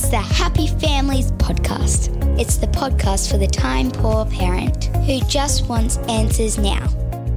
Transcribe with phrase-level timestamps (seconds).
[0.00, 2.38] It's the Happy Families Podcast.
[2.38, 6.86] It's the podcast for the time poor parent who just wants answers now.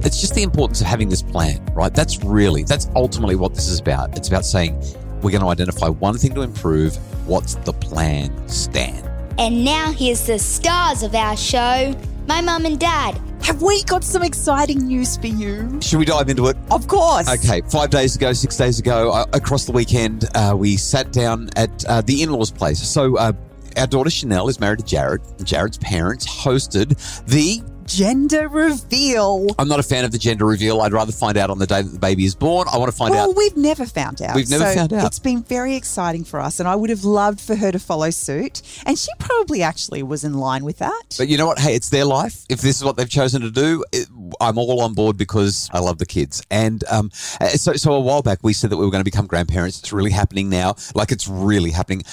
[0.04, 1.92] It's just the importance of having this plan, right?
[1.92, 4.16] That's really, that's ultimately what this is about.
[4.16, 4.80] It's about saying
[5.22, 6.94] we're going to identify one thing to improve.
[7.26, 9.04] What's the plan, Stan?
[9.38, 11.92] And now here's the stars of our show
[12.28, 13.20] my mum and dad.
[13.42, 15.80] Have we got some exciting news for you?
[15.80, 16.56] Should we dive into it?
[16.70, 17.28] Of course.
[17.28, 21.50] Okay, five days ago, six days ago, uh, across the weekend, uh, we sat down
[21.56, 22.80] at uh, the in law's place.
[22.80, 23.32] So, uh,
[23.76, 25.22] our daughter Chanel is married to Jared.
[25.42, 29.48] Jared's parents hosted the Gender reveal.
[29.58, 30.80] I'm not a fan of the gender reveal.
[30.80, 32.66] I'd rather find out on the day that the baby is born.
[32.72, 33.28] I want to find well, out.
[33.28, 34.34] Well, we've never found out.
[34.34, 35.04] We've never So found out.
[35.04, 38.08] It's been very exciting for us, and I would have loved for her to follow
[38.08, 38.62] suit.
[38.86, 41.16] And she probably actually was in line with that.
[41.18, 41.58] But you know what?
[41.58, 42.46] Hey, it's their life.
[42.48, 44.08] If this is what they've chosen to do, it,
[44.40, 46.42] I'm all on board because I love the kids.
[46.50, 49.04] And um, uh, so, so a while back, we said that we were going to
[49.04, 49.78] become grandparents.
[49.80, 50.76] It's really happening now.
[50.94, 52.04] Like it's really happening.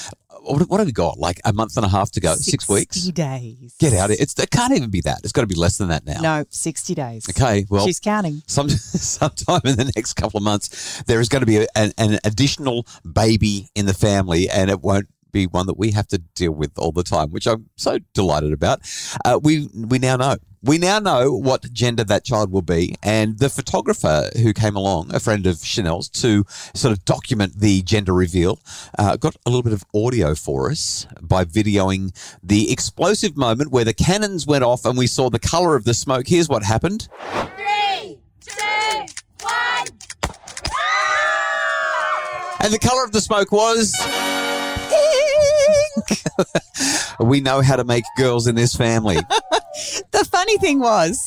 [0.49, 1.17] What, what have we got?
[1.19, 2.33] Like a month and a half to go?
[2.35, 2.95] Six weeks?
[2.95, 3.15] 60 weeks?
[3.15, 3.75] days.
[3.79, 4.09] Get out.
[4.09, 5.19] It's, it can't even be that.
[5.23, 6.21] It's got to be less than that now.
[6.21, 7.25] No, 60 days.
[7.29, 8.41] Okay, well, She's counting.
[8.47, 11.91] some sometime in the next couple of months, there is going to be a, an,
[11.97, 16.17] an additional baby in the family, and it won't be one that we have to
[16.17, 18.81] deal with all the time, which I'm so delighted about.
[19.25, 20.37] Uh, we we now know.
[20.61, 25.15] We now know what gender that child will be, and the photographer who came along,
[25.15, 28.59] a friend of Chanel's, to sort of document the gender reveal,
[28.97, 32.11] uh, got a little bit of audio for us by videoing
[32.43, 35.93] the explosive moment where the cannons went off and we saw the color of the
[35.93, 36.27] smoke.
[36.27, 37.07] Here's what happened.
[37.55, 39.05] Three, two,
[39.41, 39.87] one.
[42.59, 43.95] And the color of the smoke was.
[47.19, 49.17] we know how to make girls in this family.
[50.11, 51.17] The funny thing was,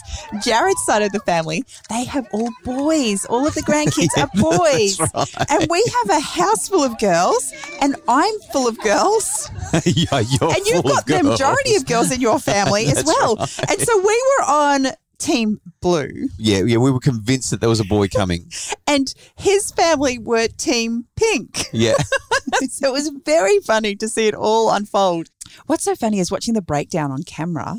[0.44, 3.24] Jared's side of the family, they have all boys.
[3.26, 5.00] All of the grandkids are boys.
[5.00, 5.50] right.
[5.50, 9.48] And we have a house full of girls, and I'm full of girls.
[9.86, 11.22] yeah, you're And you've got the girls.
[11.24, 13.38] majority of girls in your family as well.
[13.38, 14.86] And so we were on
[15.22, 18.50] Team Blue, Yeah, yeah, we were convinced that there was a boy coming.
[18.88, 21.68] and his family were Team Pink.
[21.72, 21.94] Yeah.
[22.68, 25.28] so it was very funny to see it all unfold.
[25.66, 27.76] What's so funny is watching the breakdown on camera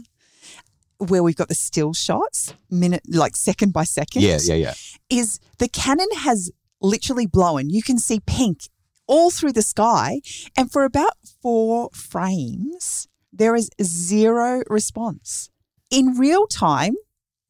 [0.99, 4.21] where we've got the still shots, minute like second by second.
[4.21, 4.73] Yeah, yeah, yeah.
[5.09, 6.49] Is the cannon has
[6.81, 7.69] literally blown.
[7.69, 8.61] You can see pink
[9.05, 10.21] all through the sky.
[10.57, 15.49] And for about four frames, there is zero response.
[15.89, 16.95] In real time,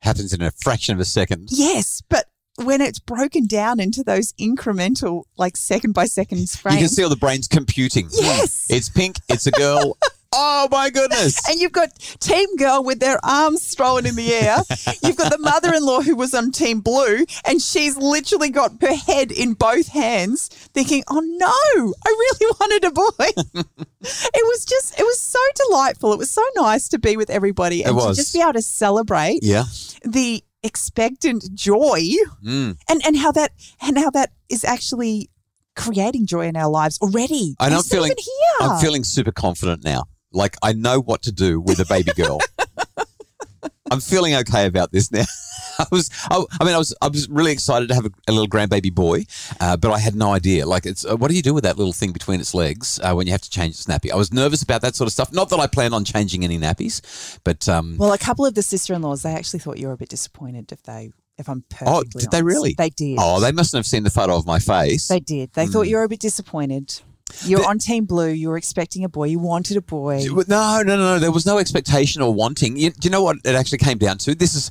[0.03, 1.47] Happens in a fraction of a second.
[1.49, 2.25] yes, but
[2.57, 6.75] when it's broken down into those incremental, like second by second frames.
[6.75, 8.09] You can see all the brains computing.
[8.11, 8.67] Yes.
[8.69, 9.97] It's pink, it's a girl.
[10.33, 11.39] oh my goodness.
[11.49, 11.89] And you've got
[12.19, 14.57] Team Girl with their arms thrown in the air.
[15.03, 18.71] You've got the mother in law who was on Team Blue, and she's literally got
[18.81, 23.63] her head in both hands, thinking, oh no, I really wanted a boy.
[24.01, 26.13] it was just, it was so delightful.
[26.13, 29.39] It was so nice to be with everybody and to just be able to celebrate
[29.44, 29.65] Yeah.
[30.03, 32.01] the expectant joy
[32.44, 32.77] Mm.
[32.89, 33.51] and, and how that
[33.81, 35.29] and how that is actually
[35.75, 37.55] creating joy in our lives already.
[37.59, 38.67] And I'm feeling here.
[38.69, 40.03] I'm feeling super confident now.
[40.33, 42.39] Like I know what to do with a baby girl.
[43.91, 45.25] I'm feeling okay about this now.
[45.79, 48.31] I was, I, I mean, I was, I was really excited to have a, a
[48.31, 49.25] little grandbaby boy,
[49.59, 50.66] uh, but I had no idea.
[50.66, 53.13] Like, it's uh, what do you do with that little thing between its legs uh,
[53.13, 54.11] when you have to change its nappy?
[54.11, 55.31] I was nervous about that sort of stuff.
[55.33, 58.61] Not that I plan on changing any nappies, but um, Well, a couple of the
[58.61, 62.19] sister-in-laws, they actually thought you were a bit disappointed if they, if I'm perfectly oh,
[62.19, 62.75] did they really?
[62.77, 63.17] They did.
[63.19, 65.07] Oh, they mustn't have seen the photo of my face.
[65.07, 65.53] They did.
[65.53, 67.01] They thought you were a bit disappointed.
[67.45, 68.29] You're The- on Team Blue.
[68.29, 69.25] You were expecting a boy.
[69.25, 70.25] You wanted a boy.
[70.25, 71.19] No, no, no, no.
[71.19, 72.78] There was no expectation or wanting.
[72.78, 74.35] You, do you know what it actually came down to?
[74.35, 74.69] This is,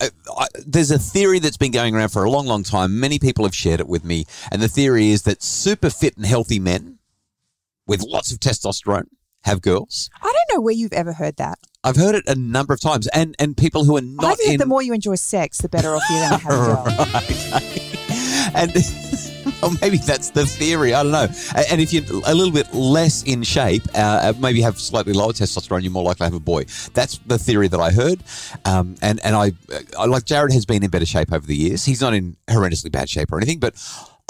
[0.00, 2.98] uh, I, there's a theory that's been going around for a long, long time.
[2.98, 6.26] Many people have shared it with me, and the theory is that super fit and
[6.26, 6.98] healthy men
[7.86, 9.06] with lots of testosterone
[9.44, 10.08] have girls.
[10.20, 11.58] I don't know where you've ever heard that.
[11.84, 14.32] I've heard it a number of times, and and people who are not.
[14.32, 16.52] I think in the more you enjoy sex, the better off you're going to have
[16.52, 16.84] a girl.
[18.54, 19.01] and
[19.66, 20.94] or maybe that's the theory.
[20.94, 21.28] I don't know.
[21.70, 25.32] And if you're a little bit less in shape, uh, uh, maybe have slightly lower
[25.32, 26.64] testosterone, you're more likely to have a boy.
[26.94, 28.22] That's the theory that I heard.
[28.64, 29.52] Um, and and I,
[29.98, 31.84] I like Jared has been in better shape over the years.
[31.84, 33.74] He's not in horrendously bad shape or anything, but.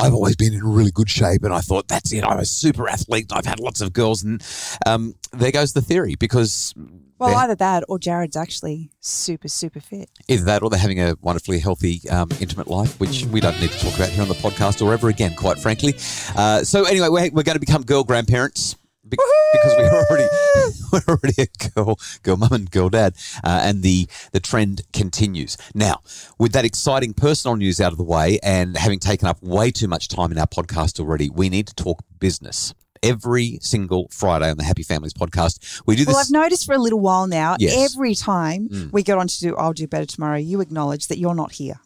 [0.02, 2.24] I've always been in really good shape, and I thought that's it.
[2.24, 3.32] I'm a super athlete.
[3.32, 4.44] I've had lots of girls, and
[4.84, 6.74] um, there goes the theory because
[7.18, 10.10] Well, either that or Jared's actually super, super fit.
[10.28, 13.70] Either that or they're having a wonderfully healthy, um, intimate life, which we don't need
[13.70, 15.94] to talk about here on the podcast or ever again, quite frankly.
[16.36, 18.76] Uh, so, anyway, we're, we're going to become girl grandparents
[19.16, 20.28] be- because we're already
[20.92, 23.14] we're already a girl girl mum and girl dad,
[23.44, 25.56] uh, and the the trend continues.
[25.74, 26.00] Now,
[26.38, 29.88] with that exciting personal news out of the way, and having taken up way too
[29.88, 32.74] much time in our podcast already, we need to talk business.
[33.04, 35.82] every single Friday on the Happy Families podcast.
[35.86, 36.14] We do this.
[36.14, 37.92] Well, I've noticed for a little while now, Yes.
[37.92, 38.92] every time Mm.
[38.92, 41.80] we get on to do I'll Do Better Tomorrow, you acknowledge that you're not here.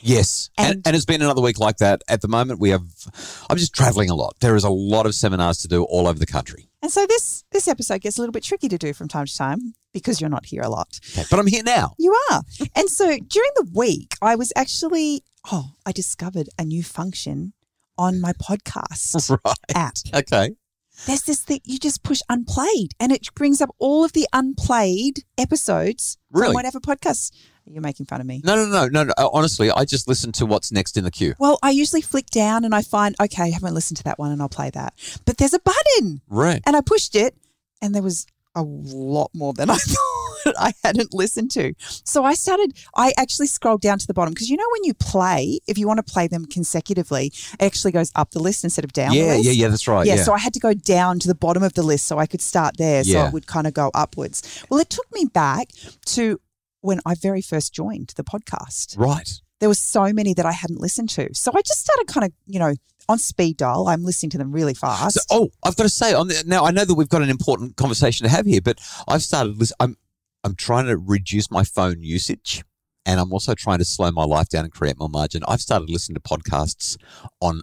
[0.00, 0.50] Yes.
[0.56, 2.02] And, And- and it's been another week like that.
[2.08, 2.82] At the moment, we have,
[3.50, 4.36] I'm just traveling a lot.
[4.40, 6.68] There is a lot of seminars to do all over the country.
[6.82, 9.36] And so this this episode gets a little bit tricky to do from time to
[9.36, 11.00] time because you're not here a lot.
[11.12, 11.24] Okay.
[11.28, 11.94] But I'm here now.
[11.98, 12.42] You are.
[12.76, 17.52] and so during the week, I was actually, oh, I discovered a new function
[17.96, 19.56] on my podcast Right.
[19.74, 19.94] app.
[20.14, 20.54] Okay.
[21.06, 25.24] There's this thing, you just push unplayed and it brings up all of the unplayed
[25.36, 26.46] episodes Really?
[26.48, 27.32] from whatever podcast.
[27.72, 28.40] You're making fun of me.
[28.44, 29.30] No, no, no, no, no.
[29.32, 31.34] Honestly, I just listen to what's next in the queue.
[31.38, 34.32] Well, I usually flick down and I find, okay, I haven't listened to that one
[34.32, 34.94] and I'll play that.
[35.24, 36.62] But there's a button Right.
[36.66, 37.34] and I pushed it
[37.82, 41.74] and there was a lot more than I thought I hadn't listened to.
[41.78, 44.94] So I started, I actually scrolled down to the bottom because you know when you
[44.94, 48.84] play, if you want to play them consecutively, it actually goes up the list instead
[48.84, 49.68] of down Yeah, yeah, yeah.
[49.68, 50.06] That's right.
[50.06, 50.22] yeah, Yeah.
[50.22, 52.40] so I had to go down to the bottom of the list so I could
[52.40, 54.64] start there so it would kind of go upwards.
[54.70, 55.68] Well, it took me back
[56.06, 56.40] to
[56.80, 59.40] when I very first joined the podcast right.
[59.60, 61.28] there were so many that I hadn't listened to.
[61.34, 62.74] So I just started kind of, you know,
[63.08, 63.88] on speed dial.
[63.88, 65.14] I'm listening to them really fast.
[65.14, 67.30] So, oh, I've got to say, on the, now I know that we've got an
[67.30, 69.60] important conversation to have here, but I've started.
[69.80, 69.96] I'm
[70.44, 72.64] I'm trying to reduce my phone usage,
[73.06, 75.42] and I'm also trying to slow my life down and create more margin.
[75.48, 76.96] I've started listening to podcasts
[77.40, 77.62] on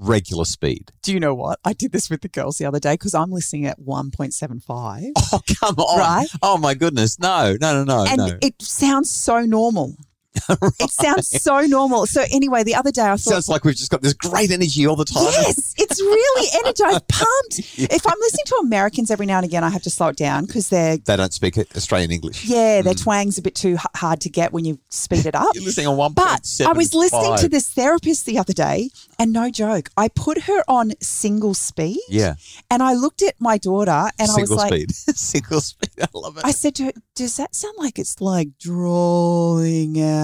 [0.00, 0.90] regular speed.
[1.02, 1.60] Do you know what?
[1.64, 5.12] I did this with the girls the other day because I'm listening at 1.75.
[5.32, 5.98] Oh come on!
[5.98, 6.28] Right?
[6.42, 7.18] Oh my goodness!
[7.18, 8.38] No, no, no, no, and no.
[8.42, 9.96] it sounds so normal.
[10.80, 12.06] It sounds so normal.
[12.06, 14.86] So anyway, the other day I thought, Sounds like we've just got this great energy
[14.86, 15.24] all the time.
[15.24, 17.58] yes, it's really energized, pumped.
[17.78, 20.46] If I'm listening to Americans every now and again, I have to slow it down
[20.46, 22.44] because they're, They don't speak Australian English.
[22.46, 23.02] yeah, their Mm.
[23.02, 25.48] twang's a bit too h- hard to get when you speed it up.
[25.54, 29.32] You're listening on one But I was listening to this therapist the other day, and
[29.32, 32.00] no joke, I put her on single speed.
[32.08, 32.34] Yeah,
[32.70, 34.94] And I looked at my daughter, and I was single like, speed.
[35.16, 35.90] single speed.
[36.02, 36.44] I love it.
[36.44, 40.19] I said to her, "Does that sound like it's like drawing out?"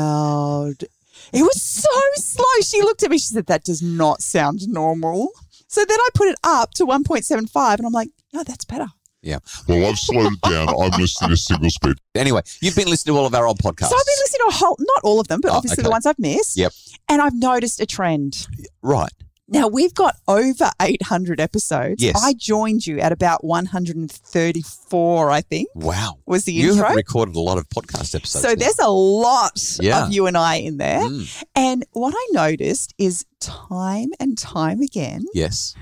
[1.32, 2.44] It was so slow.
[2.62, 3.18] She looked at me.
[3.18, 5.30] She said, "That does not sound normal."
[5.68, 8.86] So then I put it up to 1.75, and I'm like, "No, that's better."
[9.22, 9.38] yeah.
[9.66, 10.68] Well, I've slowed it down.
[10.68, 11.96] I'm listening to single speed.
[12.14, 13.88] Anyway, you've been listening to all of our old podcasts.
[13.88, 15.82] So I've been listening to a whole, not all of them, but Oh, obviously okay.
[15.82, 16.56] the ones I've missed.
[16.56, 16.72] Yep.
[17.08, 18.46] And I've noticed a trend.
[18.82, 19.10] right.
[19.48, 22.02] Now we've got over 800 episodes.
[22.02, 22.20] Yes.
[22.20, 26.18] I joined you at about 134, I think, Wow.
[26.26, 26.86] was the You intro.
[26.88, 28.42] have recorded a lot of podcast episodes.
[28.42, 28.54] So now.
[28.56, 30.06] there's a lot Yeah.
[30.06, 31.00] of you and I in there.
[31.00, 35.74] Mm, And what I noticed is time and time again yes.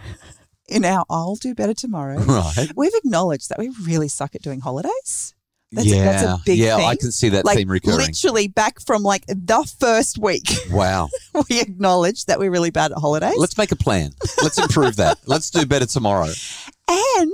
[0.68, 2.68] in our I'll Do Better Tomorrow, Right.
[2.76, 5.34] we've acknowledged that we really suck at doing holidays.
[5.72, 5.96] That's, yeah.
[5.96, 6.86] a, that's a big yeah, thing.
[6.86, 7.98] I can see that like theme recurring.
[8.06, 11.08] literally back from like the first week, Wow.
[11.50, 13.34] we acknowledge that we're really bad at holidays.
[13.38, 14.12] Let's make a plan.
[14.42, 15.18] Let's improve that.
[15.26, 16.30] Let's do better tomorrow.
[16.88, 17.32] and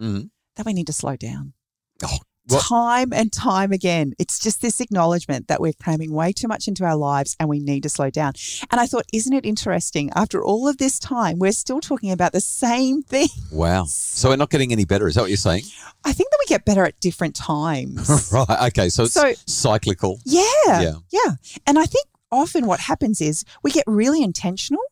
[0.00, 0.30] Mm.
[0.56, 1.52] that we need to slow down.
[2.02, 2.18] Oh,
[2.48, 4.12] well- time and time again.
[4.18, 7.58] It's just this acknowledgement that we're cramming way too much into our lives and we
[7.58, 8.32] need to slow down.
[8.70, 10.10] And I thought, isn't it interesting?
[10.14, 13.28] After all of this time, we're still talking about the same thing.
[13.50, 13.86] Wow.
[14.14, 15.08] So we're not getting any better.
[15.08, 15.64] Is that what you're saying?
[16.04, 18.30] I think that we get better at different times.
[18.32, 18.68] right.
[18.68, 18.88] Okay.
[18.88, 20.20] So it's So- cyclical.
[20.24, 20.92] yeah, Yeah.
[21.10, 21.32] yeah.
[21.66, 24.82] And I think often what happens is we get really intentional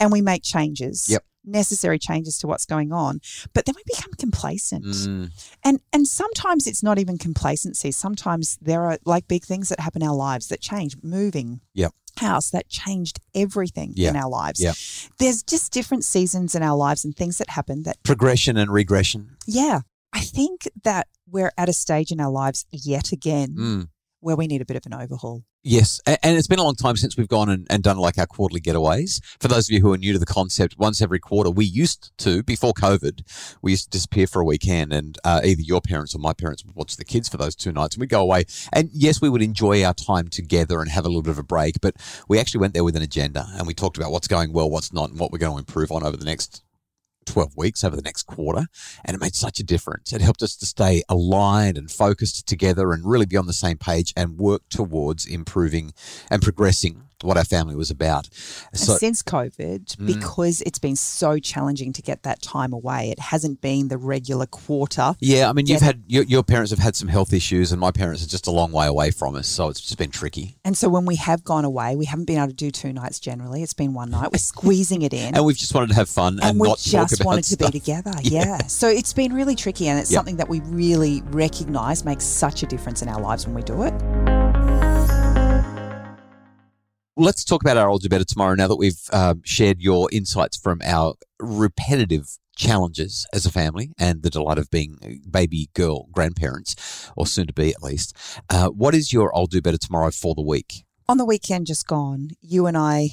[0.00, 1.06] and we make changes.
[1.08, 1.24] Yep.
[1.46, 3.20] Necessary changes to what's going on,
[3.54, 4.84] but then we become complacent.
[4.84, 5.30] Mm,
[5.64, 7.92] And and sometimes it's not even complacency.
[7.92, 10.96] Sometimes there are like big things that happen in our lives that change.
[11.02, 11.92] Moving, Yep.
[12.18, 14.10] house that changed everything Yeah.
[14.10, 14.60] in our lives.
[14.60, 14.74] Yep.
[15.18, 19.36] There's just different seasons in our lives and things that happen that progression and regression.
[19.46, 19.80] yeah.
[20.12, 23.88] I think that we're at a stage in our lives yet again Mm.
[24.20, 25.44] Where we need a bit of an overhaul.
[25.62, 28.26] Yes, and it's been a long time since we've gone and, and done like our
[28.26, 29.20] quarterly getaways.
[29.40, 32.16] For those of you who are new to the concept, once every quarter, we used
[32.18, 36.14] to, before COVID, we used to disappear for a weekend and uh, either your parents
[36.14, 38.44] or my parents would watch the kids for those two nights and we'd go away.
[38.72, 41.42] And yes, we would enjoy our time together and have a little bit of a
[41.42, 41.96] break, but
[42.28, 44.92] we actually went there with an agenda and we talked about what's going well, what's
[44.92, 46.62] not, and what we're going to improve on over the next
[47.26, 48.66] 12 weeks over the next quarter.
[49.04, 50.12] And it made such a difference.
[50.12, 53.78] It helped us to stay aligned and focused together and really be on the same
[53.78, 55.92] page and work towards improving
[56.30, 58.28] and progressing what our family was about.
[58.74, 60.06] So, since COVID, Mm.
[60.06, 64.46] because it's been so challenging to get that time away, it hasn't been the regular
[64.46, 65.14] quarter.
[65.20, 67.90] yeah, I mean, you've had your, your parents have had some health issues, and my
[67.90, 69.46] parents are just a long way away from us.
[69.48, 70.56] So it's just been tricky.
[70.64, 73.18] And so when we have gone away, we haven't been able to do two nights
[73.20, 73.62] generally.
[73.62, 74.30] It's been one night.
[74.32, 75.34] We're squeezing it in.
[75.36, 77.66] And we've just wanted to have fun and, and we not just wanted stuff.
[77.66, 78.12] to be together.
[78.22, 78.58] Yeah.
[78.66, 80.18] So it's been really tricky, and it's Yeah.
[80.18, 83.82] something that we really recognize makes such a difference in our lives when we do
[83.82, 84.35] it.
[87.18, 88.54] Let's talk about our I'll do better tomorrow.
[88.54, 94.22] Now that we've um, shared your insights from our repetitive challenges as a family and
[94.22, 98.14] the delight of being baby girl grandparents, or soon to be at least.
[98.50, 100.84] Uh, what is your I'll do better tomorrow for the week?
[101.08, 103.10] On the weekend just gone, you and I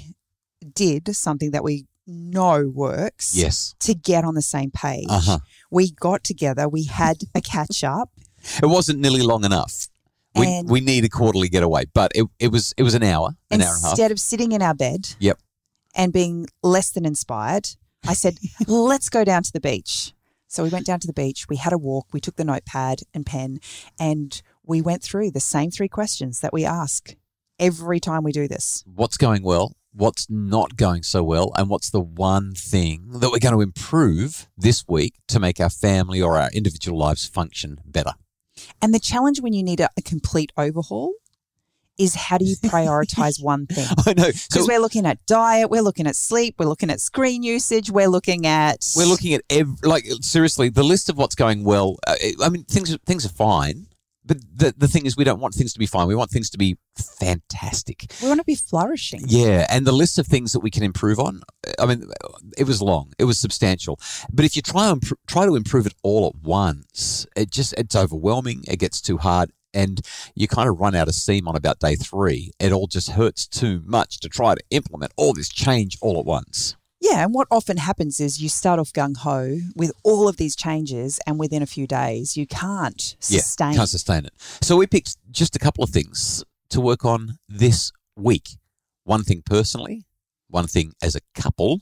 [0.73, 3.73] did something that we know works Yes.
[3.79, 5.05] to get on the same page.
[5.09, 5.39] Uh huh.
[5.71, 8.09] We got together, we had a catch up.
[8.61, 9.87] It wasn't nearly long enough.
[10.35, 13.61] We, we need a quarterly getaway, but it, it was it was an hour, an
[13.61, 13.91] hour and a half.
[13.91, 15.37] Instead of sitting in our bed Yep.
[15.95, 17.69] and being less than inspired,
[18.07, 18.37] I said,
[18.67, 20.13] let's go down to the beach.
[20.47, 23.01] So we went down to the beach, we had a walk, we took the notepad
[23.13, 23.59] and pen,
[23.99, 27.15] and we went through the same three questions that we ask
[27.59, 28.83] every time we do this.
[28.85, 29.73] What's going well?
[29.95, 31.51] What's not going so well?
[31.55, 35.69] And what's the one thing that we're going to improve this week to make our
[35.69, 38.13] family or our individual lives function better?
[38.81, 41.13] And the challenge when you need a, a complete overhaul
[41.97, 43.87] is how do you prioritize one thing?
[44.05, 44.27] I know.
[44.27, 47.91] Because So we're looking at diet, we're looking at sleep, we're looking at screen usage,
[47.91, 51.97] we're looking at we're looking at ev- like seriously the list of what's going well.
[52.05, 53.87] Uh, I mean, things things are fine,
[54.25, 56.07] but the the thing is, we don't want things to be fine.
[56.07, 58.05] We want things to be fantastic.
[58.21, 59.21] we want to be flourishing.
[59.25, 61.41] Yeah, and the list of things that we can improve on.
[61.79, 62.09] I mean,
[62.57, 63.99] it was long, it was substantial.
[64.31, 67.95] But if you try and try to improve it all at once, it just it's
[67.95, 68.63] overwhelming.
[68.67, 70.01] It gets too hard, and
[70.35, 72.51] you kind of run out of steam on about day three.
[72.59, 76.25] It all just hurts too much to try to implement all this change all at
[76.25, 76.75] once.
[77.13, 80.55] Yeah, and what often happens is you start off gung ho with all of these
[80.55, 83.73] changes, and within a few days, you can't sustain.
[83.73, 84.33] Yeah, can't sustain it.
[84.63, 88.57] So we picked just a couple of things to work on this week.
[89.03, 90.05] One thing personally,
[90.49, 91.81] one thing as a couple,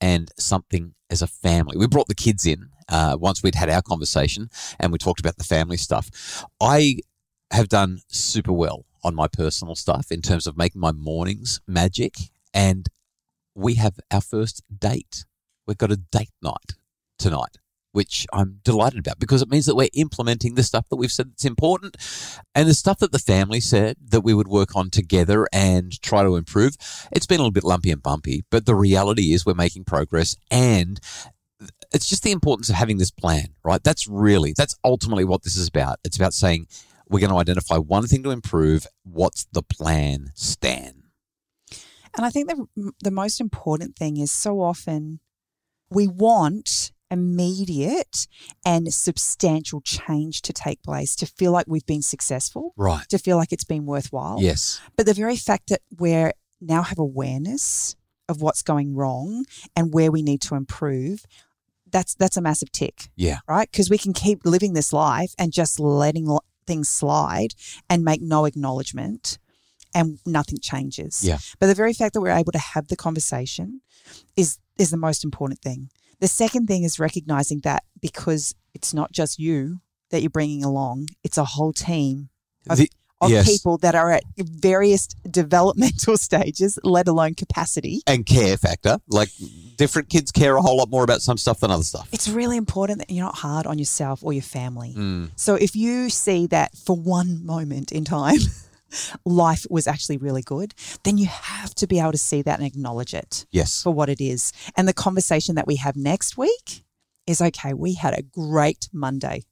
[0.00, 1.76] and something as a family.
[1.76, 5.38] We brought the kids in uh, once we'd had our conversation and we talked about
[5.38, 6.44] the family stuff.
[6.60, 6.98] I
[7.50, 12.14] have done super well on my personal stuff in terms of making my mornings magic,
[12.54, 12.88] and
[13.58, 15.24] we have our first date.
[15.66, 16.74] We've got a date night
[17.18, 17.58] tonight
[17.92, 21.30] which I'm delighted about because it means that we're implementing the stuff that we've said
[21.30, 21.96] that's important
[22.54, 26.22] and the stuff that the family said that we would work on together and try
[26.22, 26.76] to improve.
[27.10, 30.36] It's been a little bit lumpy and bumpy, but the reality is we're making progress
[30.50, 31.00] and
[31.92, 33.82] it's just the importance of having this plan, right?
[33.82, 35.98] That's really, that's ultimately what this is about.
[36.04, 36.66] It's about saying
[37.08, 38.86] we're going to identify one thing to improve.
[39.02, 40.97] What's the plan, Stan?
[42.16, 45.20] And I think the the most important thing is so often
[45.90, 48.26] we want immediate
[48.66, 53.08] and substantial change to take place to feel like we've been successful, Right.
[53.08, 54.36] to feel like it's been worthwhile.
[54.40, 54.80] Yes.
[54.96, 57.94] But the very fact that we're now have awareness
[58.28, 61.24] of what's going wrong and where we need to improve,
[61.90, 63.38] that's that's a massive tick, Yeah.
[63.48, 63.70] right?
[63.70, 66.28] Because we can keep living this life and just letting
[66.66, 67.54] things slide
[67.88, 69.38] and make no acknowledgement
[69.98, 71.22] and nothing changes.
[71.22, 71.38] Yeah.
[71.58, 73.80] But the very fact that we're able to have the conversation
[74.36, 75.90] is is the most important thing.
[76.20, 81.08] The second thing is recognizing that because it's not just you that you're bringing along,
[81.24, 82.28] it's a whole team
[82.70, 82.90] of, The-
[83.20, 83.46] of yes.
[83.46, 88.02] people that are at various developmental stages, let alone capacity.
[88.06, 88.98] And care factor.
[89.08, 89.30] Like
[89.76, 92.08] different kids care a whole lot more about some stuff than other stuff.
[92.12, 94.94] It's really important that you're not hard on yourself or your family.
[94.96, 95.30] Mm.
[95.36, 98.38] So if you see that for one moment in time,
[99.24, 102.66] life was actually really good, then you have to be able to see that and
[102.66, 103.82] acknowledge it Yes.
[103.82, 104.52] for what it is.
[104.76, 106.84] And the conversation that we have next week
[107.26, 109.44] is okay, we had a great Monday.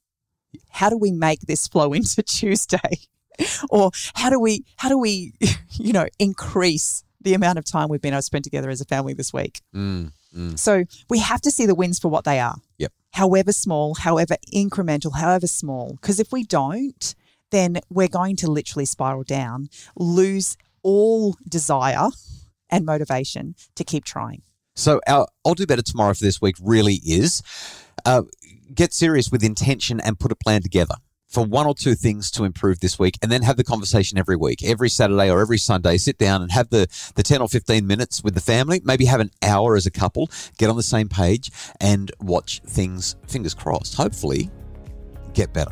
[0.69, 2.99] How do we make this flow into Tuesday?
[3.69, 5.31] or how do we how do we
[5.73, 8.85] you know increase the amount of time we've been able to spend together as a
[8.85, 9.61] family this week?
[9.75, 10.11] Mm.
[10.35, 10.57] Mm.
[10.57, 12.55] So we have to see the wins for what they are.
[12.79, 12.91] Yep.
[13.13, 15.93] However small, however incremental, however small.
[16.01, 17.13] Because if we don't,
[17.51, 22.07] then we're going to literally spiral down, lose all desire
[22.69, 24.41] and motivation to keep trying.
[24.75, 27.41] So our I'll do better tomorrow for this week really is
[28.05, 28.23] uh,
[28.73, 30.95] get serious with intention and put a plan together
[31.27, 34.35] for one or two things to improve this week and then have the conversation every
[34.35, 35.97] week every saturday or every sunday.
[35.97, 38.81] Sit down and have the, the 10 or 15 minutes with the family.
[38.83, 40.29] Maybe have an hour as a couple.
[40.57, 41.51] Get on the same page
[41.81, 44.49] and watch things fingers crossed hopefully
[45.33, 45.71] get better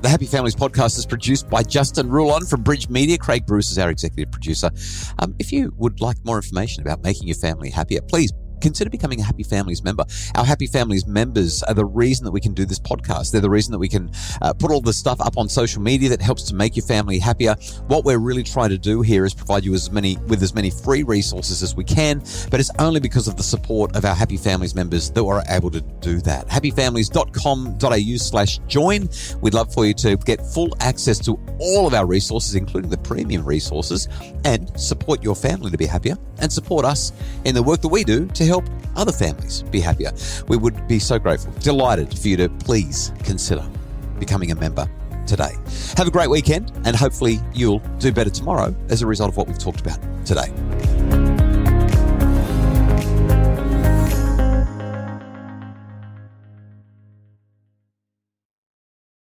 [0.00, 3.18] the Happy Families podcast is produced by Justin Rulon from Bridge Media.
[3.18, 4.70] Craig Bruce is our executive producer.
[5.18, 9.20] Um, if you would like more information about making your family happier, please consider becoming
[9.20, 10.04] a Happy Families member.
[10.34, 13.32] Our Happy Families members are the reason that we can do this podcast.
[13.32, 14.10] They're the reason that we can
[14.42, 17.18] uh, put all this stuff up on social media that helps to make your family
[17.18, 17.54] happier.
[17.86, 20.70] What we're really trying to do here is provide you as many with as many
[20.70, 24.36] free resources as we can, but it's only because of the support of our Happy
[24.36, 26.46] Families members that we're able to do that.
[26.48, 29.08] Happyfamilies.com.au slash join.
[29.40, 32.98] We'd love for you to get full access to all of our resources, including the
[32.98, 34.08] premium resources,
[34.44, 37.12] and support your family to be happier and support us
[37.44, 38.64] in the work that we do to help
[38.96, 40.12] other families be happier.
[40.48, 43.64] We would be so grateful, delighted for you to please consider
[44.18, 44.88] becoming a member
[45.26, 45.52] today.
[45.96, 49.46] Have a great weekend, and hopefully, you'll do better tomorrow as a result of what
[49.46, 50.52] we've talked about today.